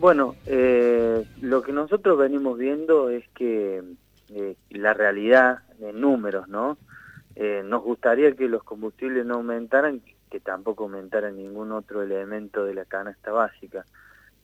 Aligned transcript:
Bueno, 0.00 0.34
eh, 0.46 1.26
lo 1.42 1.60
que 1.60 1.72
nosotros 1.72 2.16
venimos 2.16 2.56
viendo 2.56 3.10
es 3.10 3.28
que 3.34 3.82
eh, 4.30 4.56
la 4.70 4.94
realidad 4.94 5.58
en 5.78 6.00
números, 6.00 6.48
¿no? 6.48 6.78
Eh, 7.36 7.60
nos 7.66 7.82
gustaría 7.82 8.32
que 8.32 8.48
los 8.48 8.64
combustibles 8.64 9.26
no 9.26 9.34
aumentaran, 9.34 10.00
que 10.30 10.40
tampoco 10.40 10.84
aumentara 10.84 11.30
ningún 11.30 11.70
otro 11.72 12.00
elemento 12.00 12.64
de 12.64 12.72
la 12.72 12.86
canasta 12.86 13.30
básica. 13.30 13.84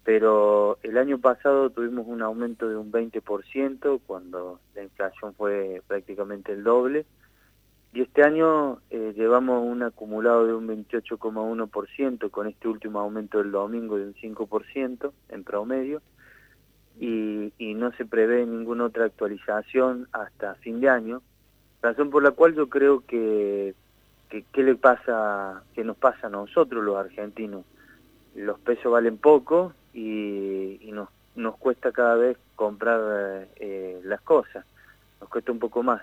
Pero 0.05 0.77
el 0.83 0.99
año 0.99 1.21
pasado 1.21 1.71
tuvimos 1.71 2.07
un 2.07 2.21
aumento 2.21 2.69
de 2.69 2.77
un 2.77 2.93
20% 2.93 4.03
cuando 4.07 4.61
la 4.75 4.83
inflación 4.83 5.33
fue 5.33 5.81
prácticamente 5.87 6.53
el 6.53 6.65
doble. 6.65 7.07
Y 7.97 8.03
este 8.03 8.22
año 8.22 8.83
eh, 8.90 9.15
llevamos 9.17 9.65
un 9.65 9.83
acumulado 9.83 10.47
de 10.47 10.53
un 10.53 10.69
28,1% 10.69 12.30
con 12.30 12.47
este 12.47 12.69
último 12.69 13.01
aumento 13.01 13.38
del 13.38 13.53
domingo 13.53 13.97
de 13.97 14.08
un 14.08 14.15
5% 14.15 15.12
en 15.30 15.44
promedio. 15.44 16.02
Y, 17.01 17.55
no 17.59 17.93
se 17.93 18.05
prevé 18.05 18.45
ninguna 18.45 18.85
otra 18.85 19.07
actualización 19.07 20.09
hasta 20.12 20.57
fin 20.57 20.80
de 20.80 20.91
año, 20.91 21.23
razón 21.80 22.11
por 22.11 22.23
la 22.23 22.33
cual 22.33 22.55
yo 22.55 22.69
creo 22.69 23.02
que, 23.07 23.74
que, 24.29 24.63
le 24.63 24.74
pasa, 24.74 25.63
que 25.74 25.83
nos 25.83 25.97
pasa 25.97 26.27
a 26.27 26.30
nosotros 26.30 26.85
los 26.85 26.97
argentinos. 26.99 27.65
Los 28.35 28.60
pesos 28.60 28.93
valen 28.93 29.16
poco 29.16 29.73
y, 29.95 30.91
nos, 30.93 31.09
nos 31.35 31.57
cuesta 31.57 31.93
cada 31.93 32.16
vez 32.16 32.37
comprar 32.57 33.49
eh, 33.57 34.02
las 34.05 34.21
cosas, 34.21 34.66
nos 35.19 35.30
cuesta 35.30 35.51
un 35.51 35.60
poco 35.60 35.83
más 35.83 36.02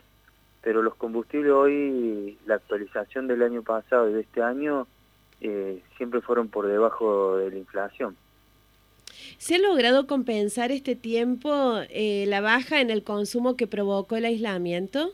pero 0.64 0.82
los 0.82 0.96
combustibles 0.96 1.52
hoy, 1.52 2.38
la 2.46 2.56
actualización 2.56 3.28
del 3.28 3.44
año 3.44 3.62
pasado 3.62 4.10
y 4.10 4.14
de 4.14 4.22
este 4.22 4.42
año, 4.42 4.88
eh, 5.42 5.84
siempre 5.98 6.22
fueron 6.22 6.48
por 6.48 6.68
debajo 6.68 7.38
de 7.38 7.52
la 7.52 7.58
inflación. 7.58 8.16
¿Se 9.38 9.56
ha 9.56 9.60
logrado 9.60 10.08
compensar 10.08 10.72
este 10.72 10.96
tiempo 10.96 11.76
eh, 11.90 12.26
la 12.28 12.40
baja 12.40 12.80
en 12.80 12.90
el 12.90 13.04
consumo 13.04 13.58
que 13.58 13.68
provocó 13.68 14.16
el 14.16 14.26
aislamiento? 14.26 15.12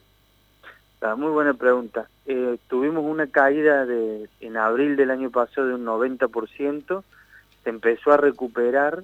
Ah, 1.01 1.15
muy 1.15 1.31
buena 1.31 1.55
pregunta. 1.55 2.07
Eh, 2.27 2.57
tuvimos 2.67 3.03
una 3.03 3.25
caída 3.27 3.87
de, 3.87 4.29
en 4.41 4.55
abril 4.55 4.95
del 4.97 5.09
año 5.09 5.31
pasado 5.31 5.67
de 5.67 5.73
un 5.73 5.85
90%, 5.85 7.03
se 7.63 7.69
empezó 7.69 8.11
a 8.11 8.17
recuperar 8.17 9.03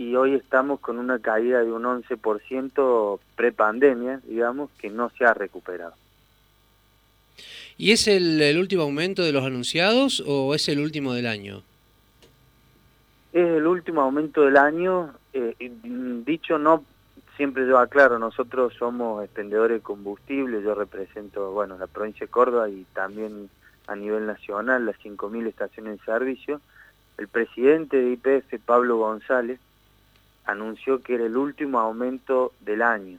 y 0.00 0.16
hoy 0.16 0.34
estamos 0.34 0.80
con 0.80 0.98
una 0.98 1.18
caída 1.18 1.62
de 1.62 1.70
un 1.70 1.82
11% 1.82 3.20
pre-pandemia, 3.36 4.22
digamos, 4.24 4.70
que 4.78 4.88
no 4.88 5.10
se 5.10 5.26
ha 5.26 5.34
recuperado. 5.34 5.92
¿Y 7.76 7.92
es 7.92 8.08
el, 8.08 8.56
último 8.58 8.84
aumento 8.84 9.22
de 9.22 9.32
los 9.32 9.44
anunciados 9.44 10.24
o 10.26 10.54
es 10.54 10.70
el 10.70 10.80
último 10.80 11.12
del 11.12 11.26
año? 11.26 11.62
Es 13.34 13.46
el 13.46 13.66
último 13.66 14.00
aumento 14.00 14.40
del 14.40 14.56
año, 14.56 15.12
eh, 15.34 15.54
dicho 16.24 16.58
no, 16.58 16.82
siempre 17.36 17.66
yo 17.66 17.78
aclaro, 17.78 18.18
nosotros 18.18 18.72
somos 18.78 19.22
expendedores 19.22 19.80
de 19.80 19.82
combustible, 19.82 20.62
yo 20.62 20.74
represento, 20.74 21.52
bueno, 21.52 21.76
la 21.76 21.88
provincia 21.88 22.24
de 22.24 22.30
Córdoba 22.30 22.70
y 22.70 22.86
también 22.94 23.50
a 23.86 23.94
nivel 23.96 24.26
nacional 24.26 24.86
las 24.86 24.96
5.000 25.00 25.46
estaciones 25.46 25.98
de 25.98 26.04
servicio. 26.06 26.62
El 27.18 27.28
presidente 27.28 27.98
de 27.98 28.12
IPF, 28.12 28.64
Pablo 28.64 28.96
González, 28.96 29.60
anunció 30.44 31.00
que 31.02 31.14
era 31.14 31.24
el 31.24 31.36
último 31.36 31.78
aumento 31.78 32.52
del 32.60 32.82
año 32.82 33.18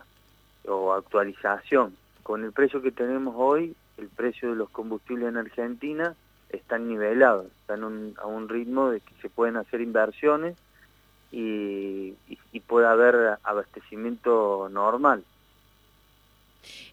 o 0.68 0.94
actualización. 0.94 1.96
Con 2.24 2.44
el 2.44 2.52
precio 2.52 2.82
que 2.82 2.92
tenemos 2.92 3.36
hoy, 3.38 3.76
el 3.98 4.10
precio 4.10 4.50
de 4.50 4.56
los 4.56 4.70
combustibles 4.70 5.30
en 5.30 5.38
Argentina 5.38 6.16
están 6.50 6.88
nivelados, 6.88 7.48
están 7.62 8.14
a 8.18 8.26
un 8.26 8.50
ritmo 8.50 8.90
de 8.90 9.00
que 9.00 9.14
se 9.22 9.30
pueden 9.30 9.58
hacer 9.58 9.82
inversiones 9.82 10.56
y 11.32 12.16
puede 12.68 12.88
haber 12.88 13.38
abastecimiento 13.44 14.70
normal. 14.72 15.24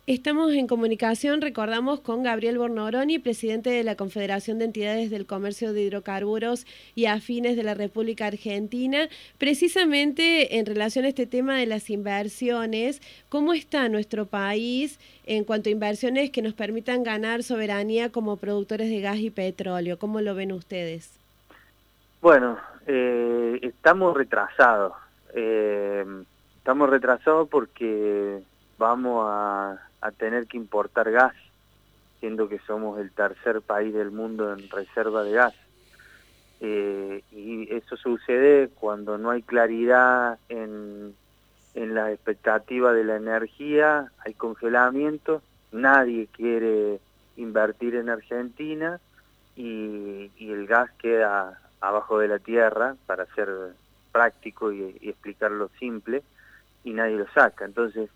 Estamos 0.06 0.52
en 0.54 0.66
comunicación, 0.66 1.42
recordamos, 1.42 2.00
con 2.00 2.22
Gabriel 2.22 2.56
Bornoroni, 2.56 3.18
presidente 3.18 3.68
de 3.68 3.84
la 3.84 3.94
Confederación 3.94 4.58
de 4.58 4.64
Entidades 4.64 5.10
del 5.10 5.26
Comercio 5.26 5.72
de 5.72 5.82
Hidrocarburos 5.82 6.66
y 6.94 7.06
Afines 7.06 7.56
de 7.56 7.62
la 7.62 7.74
República 7.74 8.26
Argentina, 8.26 9.08
precisamente 9.36 10.58
en 10.58 10.64
relación 10.64 11.04
a 11.04 11.08
este 11.08 11.26
tema 11.26 11.58
de 11.58 11.66
las 11.66 11.90
inversiones, 11.90 13.02
¿cómo 13.28 13.52
está 13.52 13.88
nuestro 13.90 14.24
país 14.24 14.98
en 15.26 15.44
cuanto 15.44 15.68
a 15.68 15.72
inversiones 15.72 16.30
que 16.30 16.40
nos 16.40 16.54
permitan 16.54 17.02
ganar 17.02 17.42
soberanía 17.42 18.10
como 18.10 18.38
productores 18.38 18.88
de 18.88 19.00
gas 19.00 19.18
y 19.18 19.30
petróleo? 19.30 19.98
¿Cómo 19.98 20.22
lo 20.22 20.34
ven 20.34 20.52
ustedes? 20.52 21.18
Bueno, 22.22 22.58
eh, 22.86 23.58
estamos 23.60 24.16
retrasados. 24.16 24.94
Eh, 25.34 26.04
estamos 26.56 26.88
retrasados 26.88 27.48
porque 27.48 28.42
vamos 28.78 29.26
a 29.28 29.88
a 30.00 30.10
tener 30.10 30.46
que 30.46 30.56
importar 30.56 31.10
gas, 31.10 31.34
siendo 32.20 32.48
que 32.48 32.58
somos 32.60 32.98
el 32.98 33.10
tercer 33.12 33.62
país 33.62 33.92
del 33.92 34.10
mundo 34.10 34.52
en 34.52 34.68
reserva 34.70 35.22
de 35.22 35.32
gas. 35.32 35.54
Eh, 36.60 37.22
y 37.30 37.72
eso 37.72 37.96
sucede 37.96 38.68
cuando 38.68 39.16
no 39.16 39.30
hay 39.30 39.42
claridad 39.42 40.38
en, 40.48 41.14
en 41.74 41.94
la 41.94 42.10
expectativa 42.12 42.92
de 42.92 43.04
la 43.04 43.16
energía, 43.16 44.10
hay 44.24 44.34
congelamiento, 44.34 45.42
nadie 45.70 46.28
quiere 46.32 47.00
invertir 47.36 47.94
en 47.94 48.08
Argentina 48.08 49.00
y, 49.54 50.30
el 50.38 50.66
gas 50.66 50.90
queda 50.98 51.60
abajo 51.80 52.18
de 52.18 52.26
la 52.26 52.38
tierra, 52.38 52.96
para 53.06 53.26
ser 53.34 53.48
práctico 54.10 54.72
y, 54.72 54.96
y 55.00 55.10
explicarlo 55.10 55.70
simple, 55.78 56.22
y 56.82 56.92
nadie 56.92 57.16
lo 57.16 57.28
saca. 57.32 57.64
Entonces, 57.64 58.10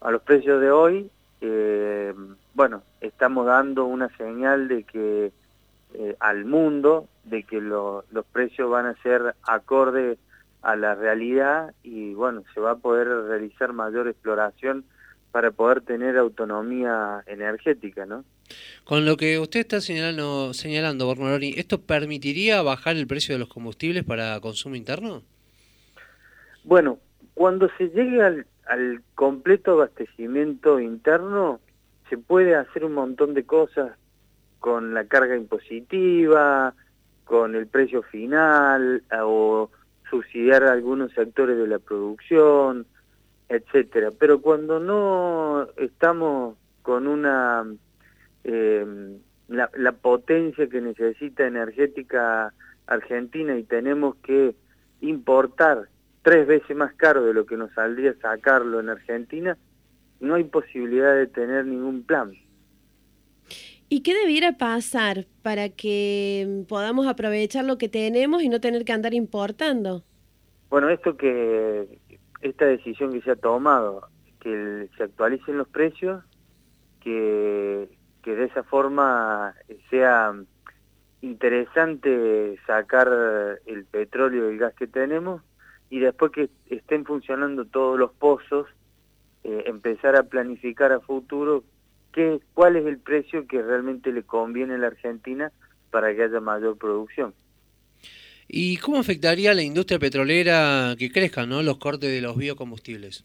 a 0.00 0.10
los 0.10 0.22
precios 0.22 0.60
de 0.60 0.70
hoy, 0.70 1.10
eh, 1.40 2.14
bueno, 2.54 2.82
estamos 3.00 3.46
dando 3.46 3.84
una 3.84 4.08
señal 4.16 4.68
de 4.68 4.84
que 4.84 5.32
eh, 5.94 6.16
al 6.20 6.44
mundo, 6.44 7.08
de 7.24 7.44
que 7.44 7.60
los 7.60 8.04
precios 8.32 8.70
van 8.70 8.86
a 8.86 8.94
ser 9.02 9.34
acorde 9.42 10.18
a 10.62 10.76
la 10.76 10.94
realidad 10.94 11.72
y 11.82 12.14
bueno, 12.14 12.42
se 12.52 12.60
va 12.60 12.72
a 12.72 12.76
poder 12.76 13.08
realizar 13.08 13.72
mayor 13.72 14.08
exploración 14.08 14.84
para 15.30 15.50
poder 15.50 15.82
tener 15.82 16.16
autonomía 16.16 17.22
energética, 17.26 18.06
¿no? 18.06 18.24
Con 18.84 19.04
lo 19.04 19.16
que 19.16 19.38
usted 19.38 19.60
está 19.60 19.80
señalando, 19.80 20.54
señalando 20.54 21.06
Bornoloni, 21.06 21.54
¿esto 21.56 21.80
permitiría 21.80 22.62
bajar 22.62 22.96
el 22.96 23.06
precio 23.06 23.34
de 23.34 23.38
los 23.38 23.48
combustibles 23.48 24.04
para 24.04 24.40
consumo 24.40 24.74
interno? 24.74 25.22
Bueno, 26.64 26.98
cuando 27.34 27.68
se 27.76 27.88
llegue 27.88 28.22
al, 28.22 28.46
al 28.68 29.02
completo 29.14 29.72
abastecimiento 29.72 30.78
interno 30.78 31.60
se 32.08 32.18
puede 32.18 32.54
hacer 32.54 32.84
un 32.84 32.94
montón 32.94 33.34
de 33.34 33.44
cosas 33.44 33.96
con 34.60 34.94
la 34.94 35.04
carga 35.04 35.36
impositiva, 35.36 36.74
con 37.24 37.54
el 37.54 37.66
precio 37.66 38.02
final 38.02 39.02
o 39.22 39.70
subsidiar 40.10 40.64
algunos 40.64 41.12
sectores 41.12 41.56
de 41.58 41.66
la 41.66 41.78
producción, 41.78 42.86
etcétera. 43.48 44.10
Pero 44.18 44.40
cuando 44.40 44.80
no 44.80 45.68
estamos 45.76 46.56
con 46.82 47.06
una 47.06 47.64
em, 48.44 49.18
la, 49.48 49.70
la 49.76 49.92
potencia 49.92 50.68
que 50.68 50.80
necesita 50.80 51.46
energética 51.46 52.52
Argentina 52.86 53.56
y 53.56 53.64
tenemos 53.64 54.16
que 54.16 54.54
importar 55.00 55.88
tres 56.22 56.46
veces 56.46 56.76
más 56.76 56.92
caro 56.94 57.24
de 57.24 57.34
lo 57.34 57.46
que 57.46 57.56
nos 57.56 57.72
saldría 57.72 58.14
sacarlo 58.20 58.80
en 58.80 58.88
Argentina, 58.88 59.56
no 60.20 60.34
hay 60.34 60.44
posibilidad 60.44 61.14
de 61.14 61.26
tener 61.26 61.66
ningún 61.66 62.02
plan. 62.02 62.32
¿Y 63.88 64.02
qué 64.02 64.14
debiera 64.14 64.52
pasar 64.58 65.26
para 65.42 65.70
que 65.70 66.64
podamos 66.68 67.06
aprovechar 67.06 67.64
lo 67.64 67.78
que 67.78 67.88
tenemos 67.88 68.42
y 68.42 68.48
no 68.48 68.60
tener 68.60 68.84
que 68.84 68.92
andar 68.92 69.14
importando? 69.14 70.02
Bueno, 70.68 70.90
esto 70.90 71.16
que 71.16 71.98
esta 72.42 72.66
decisión 72.66 73.12
que 73.12 73.22
se 73.22 73.30
ha 73.30 73.36
tomado, 73.36 74.08
que 74.40 74.88
se 74.96 75.04
actualicen 75.04 75.56
los 75.56 75.68
precios, 75.68 76.22
que, 77.00 77.88
que 78.22 78.36
de 78.36 78.44
esa 78.44 78.62
forma 78.64 79.54
sea 79.88 80.34
interesante 81.22 82.58
sacar 82.66 83.08
el 83.64 83.84
petróleo 83.86 84.50
y 84.50 84.52
el 84.52 84.58
gas 84.58 84.74
que 84.74 84.86
tenemos 84.86 85.42
y 85.90 86.00
después 86.00 86.32
que 86.32 86.50
estén 86.70 87.04
funcionando 87.04 87.64
todos 87.64 87.98
los 87.98 88.12
pozos, 88.12 88.66
eh, 89.44 89.64
empezar 89.66 90.16
a 90.16 90.24
planificar 90.24 90.92
a 90.92 91.00
futuro 91.00 91.64
qué, 92.12 92.40
cuál 92.54 92.76
es 92.76 92.86
el 92.86 92.98
precio 92.98 93.46
que 93.46 93.62
realmente 93.62 94.12
le 94.12 94.22
conviene 94.22 94.74
a 94.74 94.78
la 94.78 94.88
Argentina 94.88 95.52
para 95.90 96.14
que 96.14 96.24
haya 96.24 96.40
mayor 96.40 96.76
producción. 96.76 97.34
¿Y 98.48 98.78
cómo 98.78 98.98
afectaría 98.98 99.50
a 99.50 99.54
la 99.54 99.62
industria 99.62 99.98
petrolera 99.98 100.94
que 100.98 101.10
crezcan 101.10 101.50
¿no? 101.50 101.62
los 101.62 101.78
cortes 101.78 102.10
de 102.10 102.22
los 102.22 102.36
biocombustibles? 102.36 103.24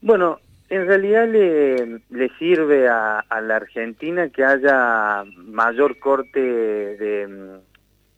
Bueno, 0.00 0.40
en 0.70 0.86
realidad 0.86 1.28
le, 1.28 2.00
le 2.10 2.28
sirve 2.38 2.88
a, 2.88 3.20
a, 3.20 3.40
la 3.42 3.56
Argentina 3.56 4.30
que 4.30 4.44
haya 4.44 5.24
mayor 5.36 5.98
corte 5.98 6.40
de, 6.40 7.60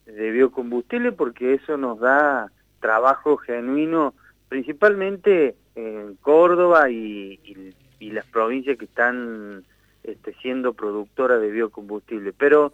de 0.07 0.31
biocombustible 0.31 1.13
porque 1.13 1.55
eso 1.55 1.77
nos 1.77 1.99
da 1.99 2.51
trabajo 2.81 3.37
genuino, 3.37 4.15
principalmente 4.49 5.57
en 5.75 6.15
Córdoba 6.17 6.91
y, 6.91 7.75
las 8.01 8.27
provincias 8.27 8.79
que 8.79 8.85
están 8.85 9.65
este, 10.05 10.33
siendo 10.41 10.73
productoras 10.73 11.41
de 11.41 11.51
biocombustible. 11.51 12.33
Pero 12.33 12.73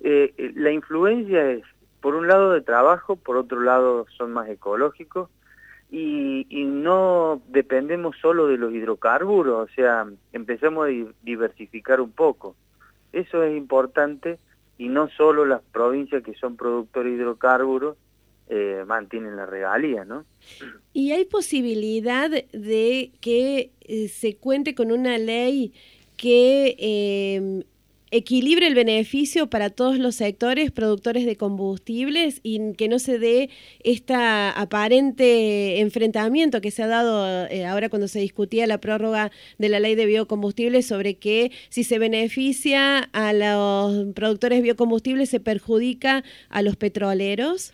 eh, 0.00 0.34
eh, 0.36 0.52
la 0.54 0.70
influencia 0.70 1.50
es, 1.50 1.64
por 2.00 2.14
un 2.14 2.28
lado, 2.28 2.52
de 2.52 2.60
trabajo, 2.60 3.16
por 3.16 3.36
otro 3.36 3.60
lado, 3.60 4.06
son 4.16 4.32
más 4.32 4.48
ecológicos, 4.48 5.30
y, 5.90 6.46
y, 6.50 6.64
no 6.64 7.40
dependemos 7.48 8.16
solo 8.20 8.48
de 8.48 8.58
los 8.58 8.72
hidrocarburos, 8.72 9.70
o 9.70 9.74
sea, 9.74 10.06
empezamos 10.32 10.88
a 10.88 10.92
diversificar 11.22 12.00
un 12.00 12.12
poco. 12.12 12.54
Eso 13.12 13.42
es 13.42 13.56
importante 13.56 14.38
y 14.78 14.88
no 14.88 15.08
solo 15.10 15.44
las 15.44 15.62
provincias 15.72 16.22
que 16.22 16.34
son 16.34 16.56
productores 16.56 17.12
de 17.12 17.22
hidrocarburos 17.22 17.96
eh, 18.48 18.84
mantienen 18.86 19.36
la 19.36 19.46
regalía, 19.46 20.04
¿no? 20.04 20.24
¿Y 20.92 21.10
hay 21.12 21.24
posibilidad 21.24 22.30
de 22.30 23.10
que 23.20 23.72
eh, 23.80 24.08
se 24.08 24.36
cuente 24.36 24.74
con 24.74 24.92
una 24.92 25.18
ley 25.18 25.72
que 26.16 26.76
eh, 26.78 27.64
equilibre 28.10 28.66
el 28.66 28.74
beneficio 28.74 29.48
para 29.48 29.70
todos 29.70 29.98
los 29.98 30.14
sectores 30.14 30.70
productores 30.70 31.26
de 31.26 31.36
combustibles 31.36 32.40
y 32.42 32.74
que 32.74 32.88
no 32.88 32.98
se 32.98 33.18
dé 33.18 33.50
este 33.82 34.14
aparente 34.14 35.80
enfrentamiento 35.80 36.60
que 36.60 36.70
se 36.70 36.84
ha 36.84 36.86
dado 36.86 37.46
eh, 37.46 37.66
ahora 37.66 37.88
cuando 37.88 38.08
se 38.08 38.20
discutía 38.20 38.66
la 38.66 38.78
prórroga 38.78 39.32
de 39.58 39.68
la 39.68 39.80
ley 39.80 39.94
de 39.96 40.06
biocombustibles 40.06 40.86
sobre 40.86 41.16
que 41.16 41.50
si 41.68 41.82
se 41.84 41.98
beneficia 41.98 43.00
a 43.12 43.32
los 43.32 44.14
productores 44.14 44.58
de 44.58 44.62
biocombustibles 44.62 45.30
se 45.30 45.40
perjudica 45.40 46.22
a 46.48 46.62
los 46.62 46.76
petroleros? 46.76 47.72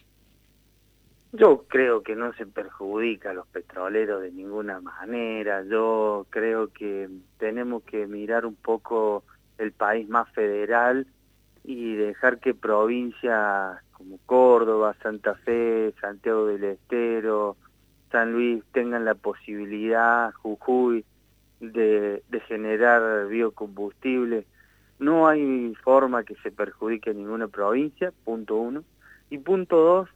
Yo 1.35 1.65
creo 1.67 2.03
que 2.03 2.15
no 2.15 2.35
se 2.35 2.45
perjudica 2.45 3.31
a 3.31 3.35
los 3.35 3.47
petroleros 3.47 4.21
de 4.21 4.33
ninguna 4.33 4.81
manera. 4.81 5.65
Yo 5.65 6.27
creo 6.29 6.69
que 6.69 7.09
tenemos 7.39 7.83
que 7.85 8.07
mirar 8.07 8.45
un 8.45 8.55
poco 8.55 9.25
el 9.59 9.73
país 9.73 10.09
más 10.09 10.29
federal 10.31 11.07
y 11.65 11.95
dejar 11.95 12.39
que 12.39 12.55
provincias 12.55 13.79
como 13.93 14.19
Córdoba, 14.27 14.97
Santa 15.03 15.35
Fe, 15.37 15.95
Santiago 16.01 16.47
del 16.47 16.65
Estero, 16.65 17.57
San 18.11 18.33
Luis 18.33 18.63
tengan 18.73 19.05
la 19.05 19.15
posibilidad, 19.15 20.33
Jujuy, 20.35 21.05
de, 21.61 22.23
de 22.29 22.41
generar 22.41 23.29
biocombustible. 23.29 24.45
No 24.99 25.29
hay 25.29 25.75
forma 25.83 26.25
que 26.25 26.35
se 26.43 26.51
perjudique 26.51 27.15
ninguna 27.15 27.49
provincia, 27.49 28.13
punto 28.25 28.57
uno. 28.57 28.85
Y 29.31 29.39
punto 29.39 29.77
dos, 29.77 30.09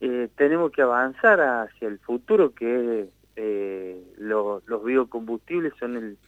eh, 0.00 0.28
tenemos 0.36 0.72
que 0.72 0.82
avanzar 0.82 1.40
hacia 1.40 1.88
el 1.88 1.98
futuro 1.98 2.54
que 2.54 3.08
eh, 3.36 4.14
los 4.16 4.84
biocombustibles 4.84 5.72
son 5.78 5.96
el, 5.96 6.18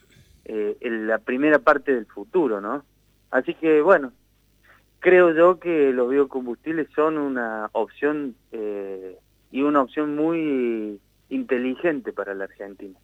eh, 0.47 0.77
la 0.81 1.19
primera 1.19 1.59
parte 1.59 1.93
del 1.93 2.05
futuro, 2.05 2.61
¿no? 2.61 2.83
Así 3.31 3.53
que, 3.53 3.81
bueno, 3.81 4.13
creo 4.99 5.33
yo 5.33 5.59
que 5.59 5.91
los 5.91 6.09
biocombustibles 6.09 6.87
son 6.95 7.17
una 7.17 7.69
opción 7.73 8.35
eh, 8.53 9.17
y 9.51 9.61
una 9.61 9.81
opción 9.81 10.15
muy 10.15 10.99
inteligente 11.29 12.13
para 12.13 12.33
la 12.33 12.45
Argentina. 12.45 12.95